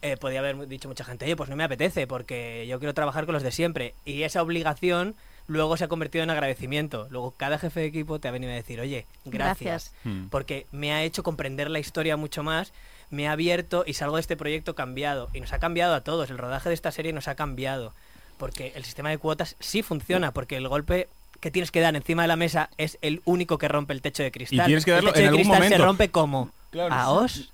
eh, 0.00 0.16
podía 0.16 0.38
haber 0.38 0.68
dicho 0.68 0.88
mucha 0.88 1.04
gente, 1.04 1.24
oye, 1.24 1.36
pues 1.36 1.50
no 1.50 1.56
me 1.56 1.64
apetece 1.64 2.06
porque 2.06 2.66
yo 2.68 2.78
quiero 2.78 2.94
trabajar 2.94 3.26
con 3.26 3.34
los 3.34 3.42
de 3.42 3.50
siempre. 3.50 3.94
Y 4.04 4.22
esa 4.22 4.42
obligación 4.42 5.16
luego 5.46 5.76
se 5.76 5.84
ha 5.84 5.88
convertido 5.88 6.22
en 6.24 6.30
agradecimiento. 6.30 7.08
Luego 7.10 7.32
cada 7.32 7.58
jefe 7.58 7.80
de 7.80 7.86
equipo 7.86 8.20
te 8.20 8.28
ha 8.28 8.30
venido 8.30 8.52
a 8.52 8.56
decir, 8.56 8.80
oye, 8.80 9.06
gracias, 9.24 9.92
hmm. 10.04 10.28
porque 10.28 10.66
me 10.72 10.92
ha 10.92 11.02
hecho 11.02 11.22
comprender 11.22 11.68
la 11.68 11.80
historia 11.80 12.16
mucho 12.16 12.42
más, 12.42 12.72
me 13.10 13.28
ha 13.28 13.32
abierto 13.32 13.84
y 13.86 13.94
salgo 13.94 14.16
de 14.16 14.20
este 14.20 14.36
proyecto 14.36 14.74
cambiado. 14.74 15.30
Y 15.32 15.40
nos 15.40 15.52
ha 15.52 15.58
cambiado 15.58 15.94
a 15.94 16.02
todos, 16.02 16.30
el 16.30 16.38
rodaje 16.38 16.68
de 16.68 16.74
esta 16.74 16.92
serie 16.92 17.12
nos 17.12 17.26
ha 17.26 17.34
cambiado. 17.34 17.92
Porque 18.38 18.72
el 18.74 18.84
sistema 18.84 19.10
de 19.10 19.18
cuotas 19.18 19.56
sí 19.58 19.82
funciona, 19.82 20.32
porque 20.32 20.56
el 20.56 20.68
golpe 20.68 21.08
que 21.44 21.50
tienes 21.50 21.70
que 21.70 21.80
dar 21.80 21.94
encima 21.94 22.22
de 22.22 22.28
la 22.28 22.36
mesa 22.36 22.70
es 22.78 22.96
el 23.02 23.20
único 23.26 23.58
que 23.58 23.68
rompe 23.68 23.92
el 23.92 24.00
techo 24.00 24.22
de 24.22 24.32
cristal. 24.32 24.60
Y 24.60 24.64
tienes 24.64 24.82
que 24.86 24.92
darlo 24.92 25.10
el 25.10 25.14
techo 25.14 25.18
en 25.18 25.24
de 25.24 25.28
algún 25.28 25.42
cristal 25.42 25.58
momento. 25.58 25.76
se 25.76 25.84
rompe 25.84 26.10
como 26.10 26.50
a 26.90 27.10
os. 27.10 27.52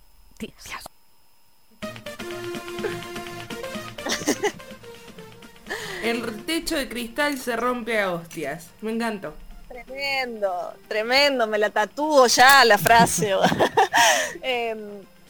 El 6.04 6.44
techo 6.44 6.76
de 6.76 6.88
cristal 6.88 7.36
se 7.36 7.56
rompe 7.56 8.00
a 8.00 8.12
hostias. 8.12 8.68
Me 8.80 8.92
encantó. 8.92 9.34
Tremendo, 9.66 10.72
tremendo, 10.86 11.48
me 11.48 11.58
la 11.58 11.70
tatúo 11.70 12.28
ya 12.28 12.64
la 12.64 12.78
frase. 12.78 13.34
Em, 14.42 14.78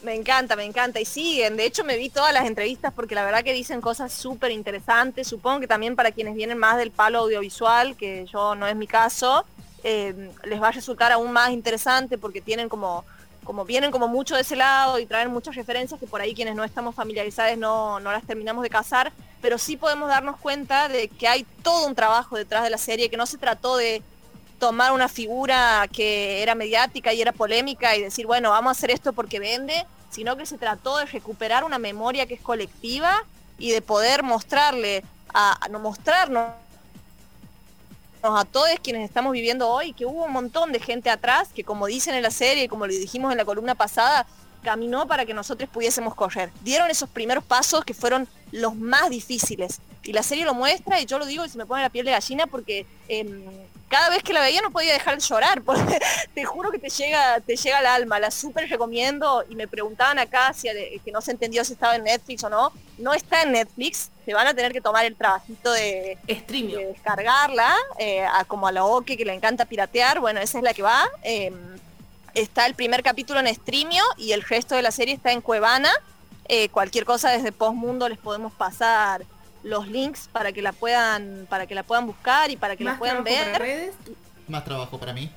me 0.03 0.15
encanta, 0.15 0.55
me 0.55 0.65
encanta. 0.65 0.99
Y 0.99 1.05
siguen, 1.05 1.57
de 1.57 1.65
hecho 1.65 1.83
me 1.83 1.97
vi 1.97 2.09
todas 2.09 2.33
las 2.33 2.45
entrevistas 2.45 2.93
porque 2.93 3.15
la 3.15 3.23
verdad 3.23 3.43
que 3.43 3.53
dicen 3.53 3.81
cosas 3.81 4.11
súper 4.13 4.51
interesantes. 4.51 5.27
Supongo 5.27 5.59
que 5.61 5.67
también 5.67 5.95
para 5.95 6.11
quienes 6.11 6.35
vienen 6.35 6.57
más 6.57 6.77
del 6.77 6.91
palo 6.91 7.19
audiovisual, 7.19 7.95
que 7.95 8.25
yo 8.25 8.55
no 8.55 8.67
es 8.67 8.75
mi 8.75 8.87
caso, 8.87 9.45
em, 9.83 10.29
les 10.43 10.61
va 10.61 10.69
a 10.69 10.71
resultar 10.71 11.11
aún 11.11 11.31
más 11.31 11.51
interesante 11.51 12.17
porque 12.17 12.41
tienen 12.41 12.69
como 12.69 13.03
como 13.43 13.65
vienen 13.65 13.89
como 13.89 14.07
mucho 14.07 14.35
de 14.35 14.41
ese 14.41 14.55
lado 14.55 14.99
y 14.99 15.07
traen 15.07 15.31
muchas 15.31 15.55
referencias 15.55 15.99
que 15.99 16.05
por 16.05 16.21
ahí 16.21 16.35
quienes 16.35 16.55
no 16.55 16.63
estamos 16.63 16.93
familiarizados 16.93 17.57
no, 17.57 17.99
no 17.99 18.11
las 18.11 18.23
terminamos 18.23 18.61
de 18.61 18.69
cazar, 18.69 19.11
pero 19.41 19.57
sí 19.57 19.77
podemos 19.77 20.09
darnos 20.09 20.37
cuenta 20.37 20.87
de 20.87 21.07
que 21.07 21.27
hay 21.27 21.43
todo 21.63 21.87
un 21.87 21.95
trabajo 21.95 22.37
detrás 22.37 22.63
de 22.63 22.69
la 22.69 22.77
serie, 22.77 23.09
que 23.09 23.17
no 23.17 23.25
se 23.25 23.39
trató 23.39 23.77
de 23.77 24.03
tomar 24.61 24.91
una 24.91 25.09
figura 25.09 25.89
que 25.91 26.43
era 26.43 26.53
mediática 26.53 27.11
y 27.11 27.19
era 27.19 27.31
polémica 27.31 27.95
y 27.95 28.03
decir, 28.03 28.27
bueno, 28.27 28.51
vamos 28.51 28.69
a 28.69 28.71
hacer 28.77 28.91
esto 28.91 29.11
porque 29.11 29.39
vende, 29.39 29.87
sino 30.11 30.37
que 30.37 30.45
se 30.45 30.59
trató 30.59 30.97
de 30.97 31.05
recuperar 31.05 31.63
una 31.63 31.79
memoria 31.79 32.27
que 32.27 32.35
es 32.35 32.41
colectiva 32.41 33.25
y 33.57 33.71
de 33.71 33.81
poder 33.81 34.21
mostrarle, 34.21 35.03
a, 35.33 35.57
no 35.71 35.79
mostrarnos 35.79 36.51
a 38.21 38.45
todos 38.45 38.69
quienes 38.83 39.03
estamos 39.03 39.31
viviendo 39.31 39.67
hoy, 39.67 39.93
que 39.93 40.05
hubo 40.05 40.25
un 40.25 40.31
montón 40.31 40.71
de 40.71 40.79
gente 40.79 41.09
atrás 41.09 41.49
que 41.55 41.63
como 41.63 41.87
dicen 41.87 42.13
en 42.13 42.21
la 42.21 42.29
serie, 42.29 42.69
como 42.69 42.85
lo 42.85 42.93
dijimos 42.93 43.31
en 43.31 43.39
la 43.39 43.45
columna 43.45 43.73
pasada, 43.73 44.27
caminó 44.61 45.07
para 45.07 45.25
que 45.25 45.33
nosotros 45.33 45.71
pudiésemos 45.71 46.13
correr. 46.13 46.51
Dieron 46.61 46.91
esos 46.91 47.09
primeros 47.09 47.43
pasos 47.43 47.83
que 47.83 47.95
fueron 47.95 48.27
los 48.51 48.75
más 48.75 49.09
difíciles. 49.09 49.81
Y 50.03 50.13
la 50.13 50.21
serie 50.21 50.45
lo 50.45 50.53
muestra 50.53 51.01
y 51.01 51.07
yo 51.07 51.17
lo 51.17 51.25
digo 51.25 51.45
y 51.45 51.49
se 51.49 51.57
me 51.57 51.65
pone 51.65 51.81
la 51.81 51.89
piel 51.89 52.05
de 52.05 52.11
gallina 52.11 52.45
porque 52.45 52.85
em, 53.07 53.43
cada 53.91 54.09
vez 54.09 54.23
que 54.23 54.31
la 54.31 54.39
veía 54.39 54.61
no 54.61 54.71
podía 54.71 54.93
dejar 54.93 55.15
de 55.15 55.21
llorar, 55.21 55.61
porque 55.65 55.99
te 56.33 56.45
juro 56.45 56.71
que 56.71 56.79
te 56.79 56.89
llega, 56.89 57.41
te 57.41 57.57
llega 57.57 57.77
al 57.79 57.85
alma, 57.85 58.19
la 58.19 58.31
súper 58.31 58.69
recomiendo 58.69 59.43
y 59.49 59.55
me 59.55 59.67
preguntaban 59.67 60.17
acá 60.17 60.53
si 60.53 60.69
que 61.03 61.11
no 61.11 61.21
se 61.21 61.31
entendió 61.31 61.63
si 61.65 61.73
estaba 61.73 61.95
en 61.95 62.05
Netflix 62.05 62.43
o 62.45 62.49
no, 62.49 62.71
no 62.97 63.13
está 63.13 63.41
en 63.43 63.51
Netflix, 63.51 64.09
se 64.25 64.33
van 64.33 64.47
a 64.47 64.53
tener 64.53 64.71
que 64.71 64.79
tomar 64.79 65.03
el 65.05 65.15
trabajito 65.15 65.73
de, 65.73 66.17
de 66.25 66.85
descargarla, 66.93 67.75
eh, 67.99 68.25
como 68.47 68.67
a 68.67 68.71
la 68.71 68.85
Oke 68.85 69.17
que 69.17 69.25
le 69.25 69.33
encanta 69.33 69.65
piratear, 69.65 70.19
bueno, 70.19 70.39
esa 70.39 70.59
es 70.59 70.63
la 70.63 70.73
que 70.73 70.83
va. 70.83 71.03
Em, 71.23 71.53
está 72.33 72.65
el 72.67 72.75
primer 72.75 73.03
capítulo 73.03 73.41
en 73.41 73.53
Streamio 73.53 74.03
y 74.17 74.31
el 74.31 74.41
resto 74.43 74.75
de 74.75 74.83
la 74.83 74.91
serie 74.91 75.15
está 75.15 75.33
en 75.33 75.41
Cuevana. 75.41 75.91
Eh, 76.47 76.69
cualquier 76.69 77.03
cosa 77.03 77.29
desde 77.29 77.51
Postmundo 77.51 78.07
les 78.07 78.19
podemos 78.19 78.53
pasar 78.53 79.25
los 79.63 79.87
links 79.87 80.29
para 80.31 80.51
que 80.51 80.61
la 80.61 80.71
puedan 80.71 81.45
para 81.49 81.67
que 81.67 81.75
la 81.75 81.83
puedan 81.83 82.05
buscar 82.07 82.49
y 82.49 82.57
para 82.57 82.75
que 82.75 82.83
la 82.83 82.97
puedan 82.97 83.23
ver. 83.23 83.93
Más 84.47 84.63
trabajo 84.65 84.97
para 84.97 85.13
mí. 85.13 85.31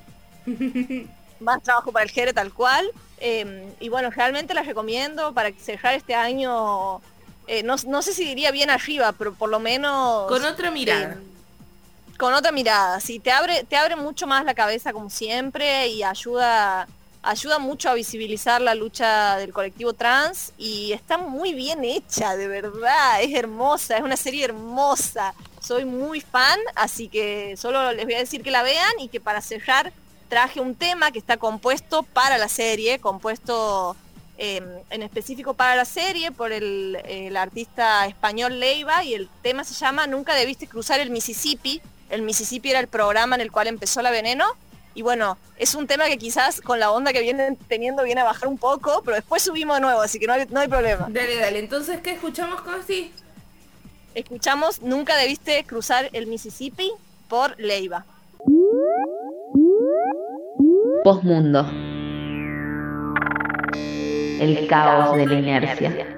Más 1.39 1.61
trabajo 1.61 1.91
para 1.91 2.03
el 2.03 2.11
Jere 2.11 2.33
tal 2.33 2.53
cual. 2.53 2.89
Em, 3.17 3.71
y 3.79 3.89
bueno, 3.89 4.09
realmente 4.09 4.53
las 4.53 4.65
recomiendo 4.65 5.33
para 5.33 5.51
cerrar 5.53 5.95
este 5.95 6.15
año. 6.15 7.01
Eh, 7.47 7.63
no, 7.63 7.77
sé 7.77 8.13
si 8.13 8.25
diría 8.25 8.51
bien 8.51 8.69
arriba, 8.69 9.11
pero 9.11 9.33
por 9.33 9.49
lo 9.49 9.59
menos. 9.59 10.27
Con 10.27 10.43
otra 10.43 10.71
mirada. 10.71 11.13
Em, 11.13 11.35
con 12.17 12.33
otra 12.33 12.51
mirada, 12.51 12.99
sí, 13.01 13.19
te 13.19 13.31
abre, 13.31 13.65
te 13.65 13.75
abre 13.75 13.97
mucho 13.97 14.25
más 14.25 14.45
la 14.45 14.53
cabeza 14.53 14.93
como 14.93 15.09
siempre 15.09 15.89
y 15.89 16.01
ayuda 16.01 16.87
ayuda 17.25 17.59
mucho 17.59 17.89
a 17.89 17.95
visibilizar 17.95 18.61
la 18.61 18.75
lucha 18.75 19.37
del 19.37 19.51
colectivo 19.51 19.93
trans 19.93 20.53
y 20.57 20.93
está 20.93 21.17
muy 21.17 21.53
bien 21.53 21.83
hecha, 21.83 22.35
de 22.35 22.47
verdad, 22.47 23.21
es 23.21 23.33
hermosa, 23.33 23.97
es 23.97 24.03
una 24.03 24.15
serie 24.15 24.45
hermosa. 24.45 25.33
Soy 25.59 25.85
muy 25.85 26.21
fan, 26.21 26.59
así 26.75 27.07
que 27.07 27.57
solo 27.57 27.91
les 27.91 28.05
voy 28.05 28.13
a 28.13 28.19
decir 28.19 28.43
que 28.43 28.51
la 28.51 28.61
vean 28.61 28.99
y 28.99 29.09
que 29.09 29.19
para 29.19 29.41
cerrar 29.41 29.91
traje 30.29 30.59
un 30.59 30.75
tema 30.75 31.11
que 31.11 31.19
está 31.19 31.37
compuesto 31.37 32.03
para 32.03 32.37
la 32.37 32.47
serie, 32.47 32.99
compuesto 32.99 33.95
em, 34.37 34.63
en 34.91 35.01
específico 35.01 35.55
para 35.55 35.75
la 35.75 35.85
serie 35.85 36.31
por 36.31 36.51
el, 36.51 36.99
el 37.05 37.35
artista 37.37 38.05
español 38.05 38.59
Leiva 38.59 39.03
y 39.03 39.15
el 39.15 39.27
tema 39.41 39.63
se 39.63 39.73
llama 39.73 40.05
Nunca 40.05 40.35
debiste 40.35 40.67
cruzar 40.67 40.99
el 40.99 41.09
Mississippi. 41.09 41.81
El 42.11 42.21
Mississippi 42.21 42.69
era 42.69 42.79
el 42.79 42.87
programa 42.87 43.35
en 43.35 43.41
el 43.41 43.51
cual 43.51 43.67
empezó 43.67 44.03
la 44.03 44.11
veneno 44.11 44.45
y 44.95 45.01
bueno, 45.01 45.37
es 45.57 45.75
un 45.75 45.87
tema 45.87 46.05
que 46.05 46.17
quizás 46.17 46.61
con 46.61 46.79
la 46.79 46.89
onda 46.89 47.11
que 47.11 47.21
vienen 47.21 47.57
teniendo 47.67 48.01
viene 48.03 48.21
a 48.21 48.23
bajar 48.23 48.47
un 48.47 48.57
poco, 48.57 49.01
pero 49.03 49.15
después 49.15 49.43
subimos 49.43 49.75
de 49.75 49.81
nuevo, 49.81 50.01
así 50.01 50.19
que 50.19 50.25
no 50.25 50.33
hay, 50.33 50.47
no 50.49 50.61
hay 50.61 50.69
problema. 50.69 51.07
Dale, 51.09 51.35
dale. 51.35 51.59
Entonces, 51.59 51.99
¿qué 52.01 52.11
escuchamos, 52.11 52.61
Consti? 52.61 53.11
Escuchamos 54.15 54.81
Nunca 54.81 55.17
debiste 55.17 55.65
cruzar 55.65 56.09
el 56.13 56.27
Mississippi 56.27 56.89
por 57.27 57.59
Leiva. 57.59 58.05
Postmundo. 61.03 61.69
El 64.39 64.67
caos 64.69 65.17
de 65.17 65.25
la 65.25 65.33
inercia. 65.33 66.14